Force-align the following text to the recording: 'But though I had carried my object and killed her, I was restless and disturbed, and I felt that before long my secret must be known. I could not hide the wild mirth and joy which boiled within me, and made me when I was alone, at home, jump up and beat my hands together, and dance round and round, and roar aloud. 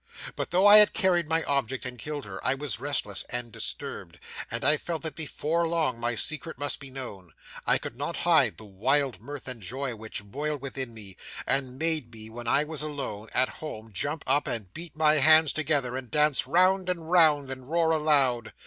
'But 0.35 0.49
though 0.49 0.65
I 0.65 0.77
had 0.77 0.93
carried 0.93 1.27
my 1.29 1.43
object 1.43 1.85
and 1.85 1.99
killed 1.99 2.25
her, 2.25 2.43
I 2.43 2.55
was 2.55 2.79
restless 2.79 3.23
and 3.29 3.51
disturbed, 3.51 4.19
and 4.49 4.63
I 4.65 4.75
felt 4.75 5.03
that 5.03 5.13
before 5.13 5.67
long 5.67 5.99
my 5.99 6.15
secret 6.15 6.57
must 6.57 6.79
be 6.79 6.89
known. 6.89 7.33
I 7.67 7.77
could 7.77 7.95
not 7.95 8.17
hide 8.25 8.57
the 8.57 8.65
wild 8.65 9.21
mirth 9.21 9.47
and 9.47 9.61
joy 9.61 9.95
which 9.95 10.23
boiled 10.23 10.59
within 10.63 10.91
me, 10.91 11.17
and 11.45 11.77
made 11.77 12.11
me 12.11 12.31
when 12.31 12.47
I 12.47 12.63
was 12.63 12.81
alone, 12.81 13.29
at 13.35 13.49
home, 13.61 13.93
jump 13.93 14.23
up 14.25 14.47
and 14.47 14.73
beat 14.73 14.95
my 14.95 15.17
hands 15.17 15.53
together, 15.53 15.95
and 15.95 16.09
dance 16.09 16.47
round 16.47 16.89
and 16.89 17.11
round, 17.11 17.51
and 17.51 17.69
roar 17.69 17.91
aloud. 17.91 18.53